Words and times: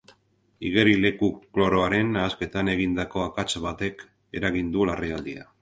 Igerilekuko 0.69 1.43
kloroaren 1.57 2.09
nahasketan 2.17 2.73
egindako 2.75 3.23
akats 3.29 3.49
batek 3.69 4.05
eragin 4.41 4.77
du 4.79 4.93
larrialdia. 4.93 5.49